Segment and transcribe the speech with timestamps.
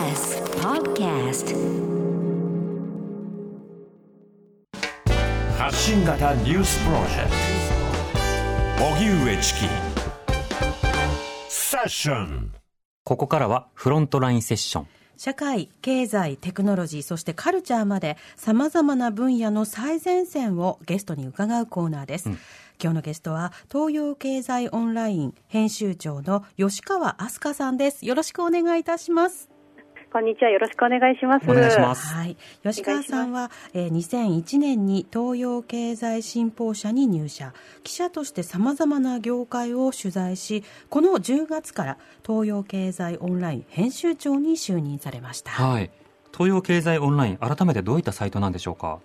[0.00, 1.54] TBS Podcast
[5.58, 7.30] 発信型ニュースプロジェク
[8.78, 9.60] ト荻上チキ
[11.50, 12.52] セッション
[13.04, 14.86] ここからはフロントラインセッション。
[15.18, 22.30] 社会、経済、テクノロジー、そしてカルチャーまで様々な分野の最前線をゲストに伺うコーナーです。
[22.82, 28.06] 今日のゲストは東洋経済オンライン編集長の吉川飛鳥さんです。
[28.06, 29.49] よろしくお願いいたします。
[30.12, 30.50] こんにちは。
[30.50, 31.48] よろしくお願いします。
[31.48, 32.12] お願いします。
[32.12, 32.36] はい。
[32.64, 37.52] 吉川さんは、えー2001年に東洋経済新報社に入社。
[37.84, 45.52] 記者として様々な業界を取材し、この10月から東洋経済オンライン編集長に就任されました。
[45.52, 45.90] はい。
[46.32, 48.98] 東洋経済オンライン、改めてどういったサイトなんでしょうか？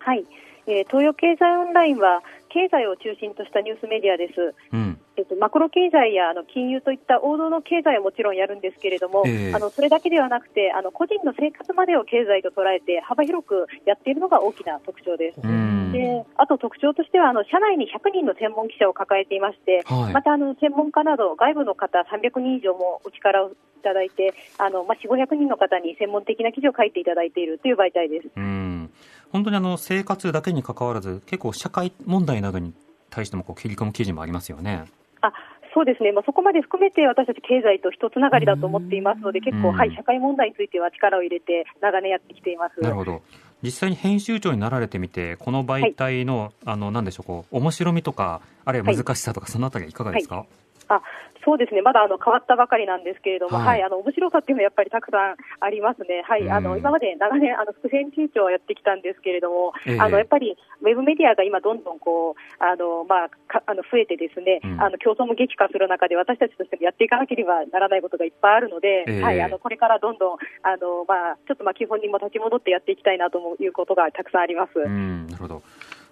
[0.00, 0.26] はい。
[0.66, 4.54] えー東洋経済オンラインは、経済を中心としたニュースメディアです。
[4.72, 5.00] うん。
[5.20, 15.40] えっと、マクロ経済やあの金融といった王道の経済はもちろんやるんですけれども、ええあのそれだけではなくてあの個人の生活までを経済と捉えて幅広くやっているのが大きな特徴です。
[15.42, 15.92] うん。
[15.92, 28.28] であと特徴としてはあの社内に100人の専門記者を抱えていまして、はいまたあの専門家など外部の方300人以上もお力をいただいてあの、まあ、4 500人の方に専門的な記事を書いていただいているという媒体です。
[28.36, 28.90] うん。
[29.32, 32.74] 本当にあの、生活だけに関わらず、結構社会問題などに
[33.10, 34.84] 対してもこう切り込む記事もありますよね。
[35.22, 35.32] あ
[35.72, 39.76] そうですね、まあ、そこまで含めて私たち経済と一つながりだと思っていますので、結構、うん。
[39.76, 42.80] はい、社会問題については力を入れて長年やってきています。
[42.80, 43.22] なるほど。
[43.62, 50.46] 実際に編集長になられてみて、この媒体の、あの、なんでしょう、こう、面白みとか、あるいは難しさとか、そのあたりはいかがですか、
[50.88, 51.02] あ
[51.44, 53.80] そうですね、まだあの変わったばかりなんですけれども、ははい。
[53.80, 56.22] い、あの面白さっていうのはやっぱりたくさんありますね。
[56.28, 56.64] はい、あうん。
[56.64, 60.00] の今まで長年あの副編集長をやってきたんですけれども、ええ。
[60.00, 64.80] あのやっぱりウェブメディアが今どんどんこうあのまあかあの増えてですね、うん。
[64.80, 69.22] あの競争も激化する中で私たちとしてもやっていかなければならないことがいっぱいあるので、ええ。
[69.22, 74.78] はい、あのこれからどんどんあのまあちょっとまあ基本にも立ち戻ってやっていきたいなということがたくさんあります。
[74.78, 75.62] うん、なるほど。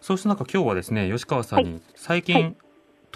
[0.00, 2.56] そうした中、今日はですね、吉川さんに、最近、はい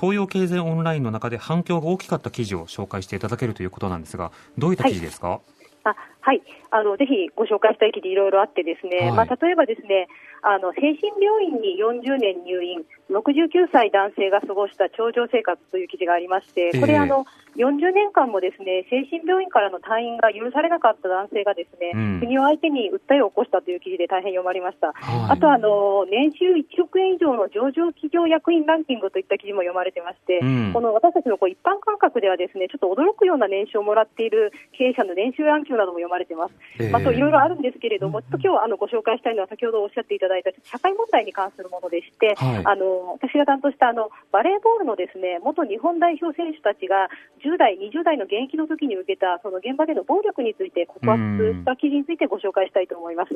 [0.03, 5.41] 東洋経済オンラインの中で反響が大きかった記事を紹介していただけるということなんですが、どういった記事ですか、
[5.85, 6.43] あはい。
[6.73, 9.13] あのぜひご紹介したい記事いろいろあってですね、はい。
[9.13, 10.09] まあ、例えばですね
[10.43, 17.27] あの精神病院に40年入院69歳男性が過ごした長寿生活という記事がありましてこれ、ええあの
[17.57, 22.21] 40年間もですね精神病院からの退院が許されなかった男性がですね、うん。
[22.21, 24.93] 国を相手に訴えを起こしたという記事で大変読まれました。
[24.97, 25.31] はい。
[25.33, 30.73] あとあの年収1億円以上の上場企業役員ランキングといった記事も読まれてまして、うん。
[30.73, 36.55] この私たちのこう一般感覚ではですねちょっと驚くような年収をもらっている経営者の年収ランキングなども読まれてます。
[36.81, 36.91] ええ。
[36.91, 47.09] まあ、といろいろあるんですけれども、ちょっと今日あのご紹介したいのは先ほどおっしゃっていただいた社会問題に関するものでして、はいあの私が担当したあのバレーボールのですね元日本代表選手たちが
[47.45, 53.35] 10代、20代の現役の時に受けたその現場での暴力について告発した記事についてご紹介したいと思います。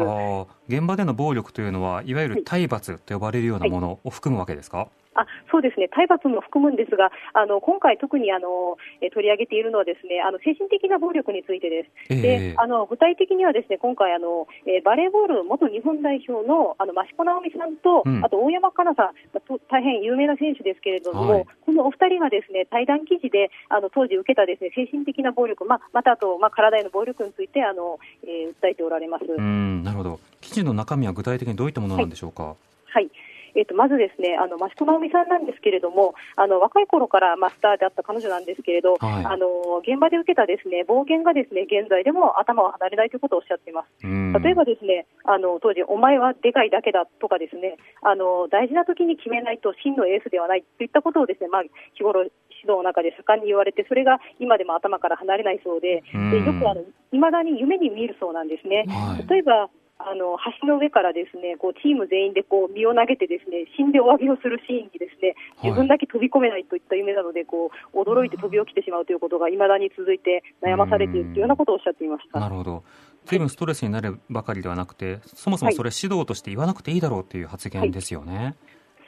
[0.68, 12.12] 現場での暴力というのは、いわゆる体罰と呼ばれるようなものを含むわけですか、あそうですね、体罰も含むんですが、あの今回、特にあのえー取り上げているのはですねあの精神的な暴力についてです。
[12.12, 12.22] ええ
[12.52, 29.24] であの具体的にはですね今回あの、えーバレーボール元日本代表のあの益子直美さんと、うんあと大山加奈さん、まあと大変有名な選手ですけれども、はいこのお二人がですね対談記事であの当時受けたですね精神的な暴力、まあ、またあと、まあ、体への暴力についてあの、えー訴えておられます。
[29.26, 30.20] うん、なるほど。
[30.40, 32.54] 記事の中身は具体的にどういったものなんでしょうか、
[32.86, 33.10] はい。
[33.56, 44.04] えっとまずですね、あの益子直美さんなんですけれども、あの若い頃からまあスターであった彼女なんですけれど、はいあの現場で受けたですね暴言がですね現在でも頭を離れないということをおっしゃっています。
[44.04, 51.62] うん例えばですね、あの当時、お前はでかいだけだとかですね、あの大事な時に決めないと真のエースではないといったことをですね、まあ
[51.94, 52.32] 日頃指
[52.68, 58.84] 導の中で盛んに言われて、それが今でも頭から離れないそうで、うんでよくあの未だに夢に見るそうなんですね。
[58.88, 72.40] はい例えばあの橋の上からですねこうチーム全員でこう身を投げてですね死んでお詫びをするシーンにですねはい自分だけ飛び込めないといった夢なのでこう驚いて飛び起きてしまうということが未だに続いて悩まされているというようなことをおっしゃっていました。
[72.40, 72.84] なるほど。
[73.26, 78.54] 随分ストレスになるばかりではなくて、そもそもそれ指導として言わなくていいだろうという発言ですよね。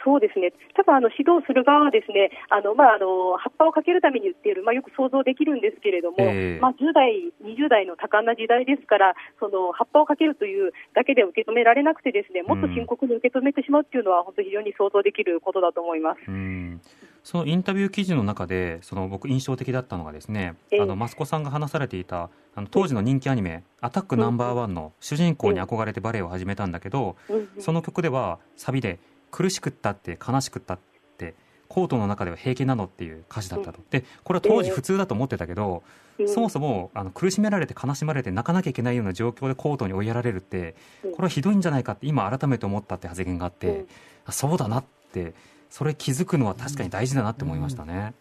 [0.08, 6.60] そうですね、ただあの指導する側はですねあの、まあ、あの葉っぱをかけるために言っている、まあ、よく想像できるんですけれども、ええ。
[6.64, 7.12] まあ、10代、
[7.44, 16.20] 20代の多感な時代ですからその葉っぱをかけるというだけで受け止められなくてですねもっと深刻に受け止めてしまうというのは、本当に非常に想像できることだと思います。
[16.26, 16.80] うん。
[17.22, 20.80] そのインタビュー記事の中でその僕印象的だったのがですね、ええ。
[20.80, 27.48] あのマスコさんが話されていたあの当時の人気アニメ「アタックナンバーワンの主人公に憧れてバレエを始めたんだけど、うんうん。
[27.58, 28.98] その曲ではサビで
[29.30, 30.78] 「苦しくったって悲しくったっ
[31.16, 31.34] て
[31.68, 35.82] コートの中では平気なのっていう歌詞だったと、でこれは当時普通だと思ってたけど、
[36.26, 43.84] そもそもあの苦しめられて悲しまれて泣かなきゃいけないような状況でコートに追いやられるってこれはひどいんじゃないかって今改めて思ったって発言があって、
[44.24, 45.34] あそうだなって
[45.68, 48.14] それ気づくのは確かに大事だなって思いましたね。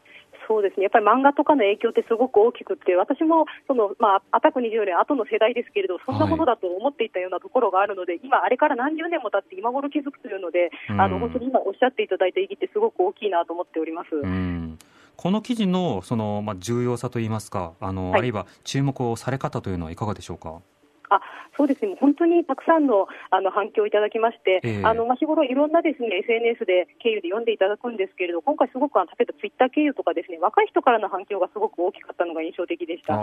[0.48, 11.02] そうですね、やっぱり漫画とかの影響ってすごく大きくって、私もその、まあ、アタック20年後の世代ですけれど、そんなものだと思っていたようなところがあるので、今、あれから何十年も経って、今頃気づくというので、うん。
[11.02, 14.16] あの本当に今おっしゃっていただいた意義って、すごく大きいなと思っております。
[14.16, 14.80] うん。
[15.18, 18.20] この記事のその、まあ、重要さといいますかあの、はい。
[18.20, 20.62] あるいは注目をされ方というのはいかがでしょうか？
[21.10, 21.22] あ
[21.56, 24.84] そうですね、本当にたくさんのあの反響をいただきまして、ええ。
[24.84, 33.14] あのまあ、日頃、いろんなですね SNS で経由で読んでいただくんですけれど、今回、すごくあの例えばツイッター経由とかですね若い人からの反響がすごく大きかったのが印象的でした。
[33.16, 33.18] あ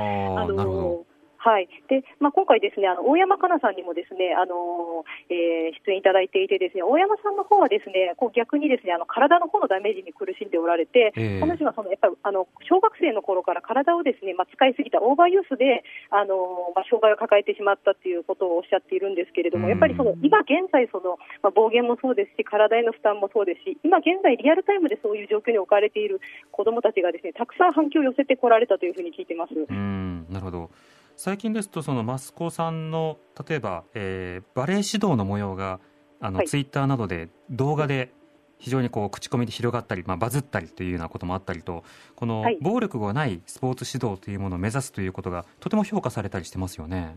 [0.46, 1.04] の
[1.44, 1.68] はい。
[1.92, 11.40] でまあ、今回、ですねあの大山かなさんにもですねあの、えー出演いただいていて、ですね大山さんの方はですねこう逆にですねあの体の方のダメージに苦しんでおられて、ええ。
[11.44, 19.70] 彼女はそのやっぱりあの小学生の頃から体をですね、まあ、使いすぎたオーバーユースであの、まあ、障害を抱えてしまったということをおっしゃっているんですけれども、うん。
[19.70, 29.52] やっぱりその今現在その、まあ、暴言もそうですし、体への負担もそうですし、今現在、リアルタイムでそういう状況に置かれている子どもたちがですねたくさん反響を寄せてこられたというふうに聞いてます。
[29.52, 30.70] うんなるほど
[31.16, 33.18] 最近ですとそのマスコさんの
[33.48, 35.80] 例えば、えーバレエ指導の模様が
[36.20, 38.12] あの、はいツイッターなどで動画で
[38.58, 41.84] 非常にこう口コミで広がったり、まあ、バズったりというようなこともあったりと
[42.16, 47.16] このはい暴力がないスポーツ指導というものを目指すということがとても評価されたりしてますよね。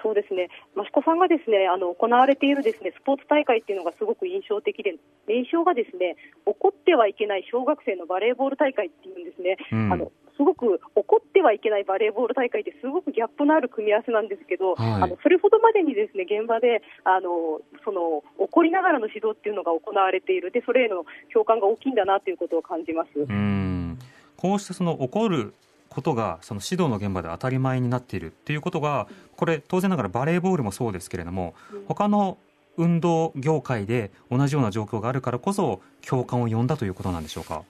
[0.00, 4.94] そうですね、益子さんがですねあの行われているですねスポーツ大会っていうのがすごく印象的で、
[5.26, 6.14] 名称がですね
[6.46, 9.56] 怒ってはいけない小学生のバレーボール大会っていうんですね。
[9.72, 10.80] うんあのすごく
[11.38, 23.10] てはいけないバレーボール大会ってすごくギャップのある組み合わせなんですけど、はいあのそれほどまでにですね現場であのその怒りながらの指導っていうのが行われているでそれへの共感が大きいんだなということを感じます。
[23.14, 23.98] うん
[24.36, 25.54] こうしたその起こる
[25.88, 31.54] ことがその指導の現場で当たり前になっているっていうことがこれ当然ながらバレーボールもそうですけれども
[31.86, 32.38] 他の
[32.76, 37.62] 運動業界で同じような状況があるからこそ共感を呼んだということなんでしょうか？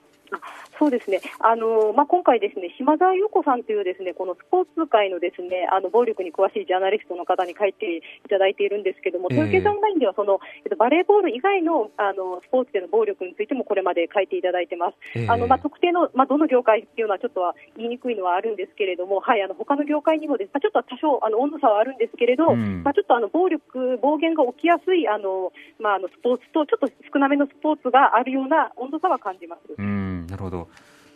[0.79, 9.51] そうですね、あのまあ、今回、ですね島澤優子さんというですねこのスポーツ界のですねあの暴力に詳しいジャーナリストの方に書いていただいているんですけども、ええ。
[9.51, 14.95] 東京オンラインではその、えっと、バレーボール以外のあのスポーツでの暴力についてもこれまで書いていただいてます。
[15.19, 15.27] ええ。
[15.27, 22.83] あのまあ、特定の、まあ、どの業界っていうのはちょっとは言いにくいのはあるんですけれども、はい、あの他の業界にもです、まあ、ちょっと多少あの温度差はあるんですけれど、うん。
[22.83, 29.75] まあ、ちょっとあの暴力、暴言が起きやすいあの、まあ、あのスポーツとちょっと少なめのスポーツがあるような温度差は感じます。
[29.77, 29.99] うん
[30.29, 30.68] なるほど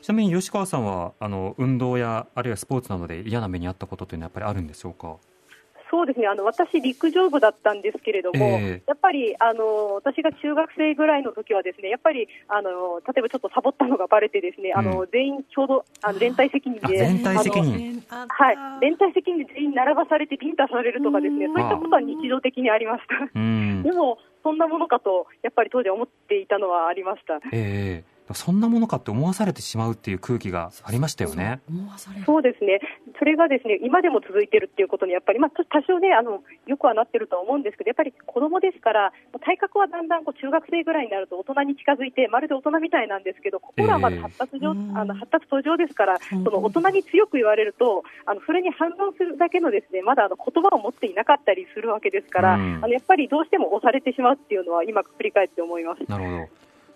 [0.04, 5.16] ちなみに吉川さんはあの運動やあるいはスポーツなどで嫌な目にあったことというのはやっぱりあるんでしょうか？
[5.90, 6.28] そうですね。
[6.28, 8.84] あの私、陸上部だったんですけれども、ええ。
[8.86, 18.04] やっぱりあの私が中学生ぐらいの時はですねやっぱりあの例えばちょっとサボったのがバレてですね、あの全員ちょうどあの連帯責任であ連帯責任。
[18.10, 21.54] あはい、連帯責任で全員並ばされてビンタされるとかですねうん。
[21.54, 23.16] そういったことは日常的にありました。
[23.34, 23.84] うん。
[23.84, 27.36] でもそんなものかとやっぱり当時は思っていたのはありました。
[27.52, 31.60] ええそんなものかって思わされてしまうっていう空気がありましたよね。
[31.70, 32.80] 思わされるそうですね、
[33.24, 52.76] それがですね今でも続いているっていうことに、やっぱり、まあ、多少ねあの、よくはなってるとは思うんですけど、やっぱり子供ですから、体格はだんだんこう中学生ぐらいになると大人に近づいて、まるで大人みたいなんですけど、心はまだ発達上、ええあの発達途上ですから、うんその大人に強く言われると、あのそれに反応するだけのですねまだあの言葉を持っていなかったりするわけですから、うん。
[52.84, 56.04] あのやっぱりどうしても押されてしまうっていうのは、今、振り返って思います。
[56.10, 56.48] なるほど。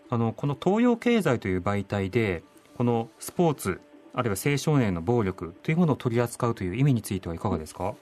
[0.09, 2.43] あのこの東洋経済という媒体で
[2.77, 3.81] このスポーツ
[4.17, 7.93] あるいは青少年の暴力というものを取り扱うという意味についてはいかがですか？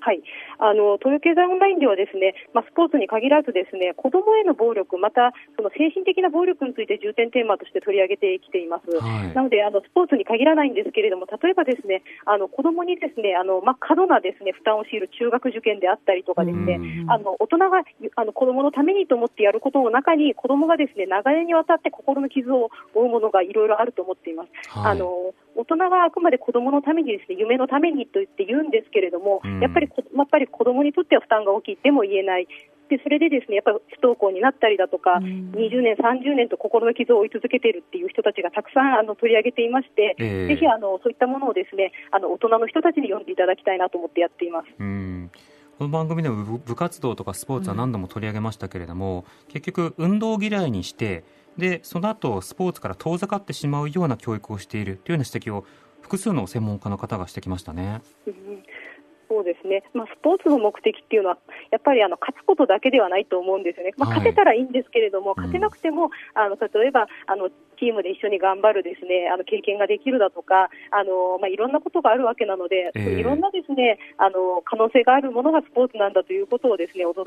[0.00, 0.22] はい、
[0.58, 8.88] あの東洋経済オンラインではですね、まあ、スポーツに限らずですね子どもへの暴力、またその精神的な暴力について重点テーマとして取り上げてきています。
[8.96, 17.82] はいなのであのスポーツに限らないんですけれども、例えばですねあの子どもにですねあの、まあ、過度なですね負担を強いる中学受験であったりとかですね、うんあの大人が
[18.16, 24.48] あの子どものためにと思ってやることの中に子どもがですね長年にわたって心の傷を負うものがいろいろあると思っています。
[24.68, 32.46] はいあの大人はあくまで子どものためにですね夢のためにと言って言うんですけれども、うんやっぱりこやっぱり子どもにとっては負担が大きいでも言えない。
[32.92, 44.66] でそれでですねやっぱり不登校になったりだとか、うん20年、30年と心の傷を負い続けているっていう人たちがたくさんあの取り上げていまして、ええぜひあのそういったものをですねあの大人の人たちに読んでいただきたいなと思ってやっています。
[44.78, 45.30] うん
[45.78, 51.24] この番組でも部部活動とかスポーツは何度も取り上げましたけれども、結局運動嫌いにして
[51.56, 55.64] でその後スポーツから遠ざかってしまうような教育をしているというような指摘を
[56.02, 58.02] 複数の専門家の方がしてきましたね。
[58.26, 58.62] うん
[59.32, 61.38] そうですね、まあ、スポーツの目的っていうのは、
[61.70, 64.18] やっぱりあの勝つことだけではないと思うんですよね、まあ、はい。
[64.18, 65.40] 勝てたらいいんですけれども、うん。
[65.40, 67.48] 勝てなくても、あの例えばあの
[67.78, 73.20] チームで一緒に頑張るですねあの経験ができるだとか、あのまあ、いろんなことがあるわけなので、ええ。
[73.20, 77.24] いろんなですねあの可能性があるものがスポーツなんだということをですね大人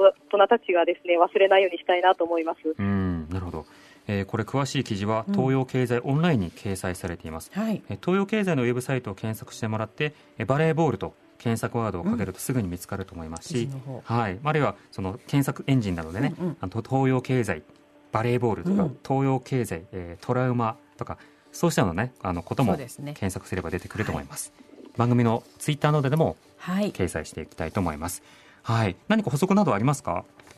[0.47, 2.59] たちがですね忘れないようにしたいなと思います。
[2.77, 3.65] うんなるほど、
[4.07, 7.81] えーこれ詳しい記事は東洋経済オンラインに掲載されています、はい。
[7.89, 13.69] えー東洋経済のウェブサイトを検索してもらってえーバレーボールと検索ワードをかけるとすぐに見つかると思いますし
[14.03, 16.57] はい、あるいはその検索エンジンなどでね、うんうん。
[16.61, 17.63] あの東洋経済
[18.11, 18.97] バレーボールとか、うん。
[19.07, 21.17] 東洋経済、えートラウマとか
[21.51, 24.53] そうしたのねあのことも検索すれば出てくると思います、
[24.97, 26.91] 番組のツイッターなどでもはい。
[26.91, 28.23] 掲載していきたいと思います。
[28.63, 28.95] はい。
[29.07, 30.25] 何か補足などありますか？
[30.27, 30.54] あ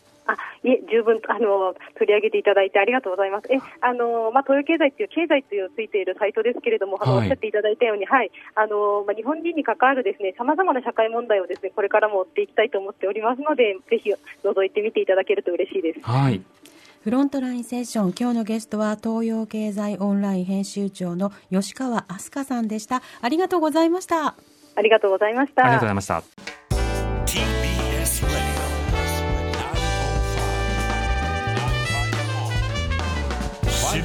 [0.68, 3.48] いえ、十分あの取り上げていただいてありがとうございます。
[3.50, 16.02] えあのまあ、東洋経済という経済というついているサイトですけれども、あのはいおっしゃっていただいたように、はいあのまあ、日本人に関わるですね様々な社会問題をですねこれからも追っていきたいと思っておりますので、ぜひ覗いてみていただけると嬉しいです。
[16.02, 16.42] はい
[17.04, 23.02] フロントラインセッション、今日のゲストは東洋経済オンライン編集長の吉川飛鳥さんでした。
[23.22, 24.36] ありがとうございました。
[24.76, 25.64] ありがとうございました。
[25.64, 26.57] ありがとうございました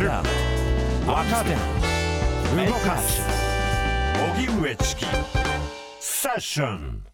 [0.03, 0.11] 知る
[1.07, 1.51] 若手
[2.67, 3.23] 動かす
[4.37, 5.07] 荻上チキ
[6.01, 7.12] セッション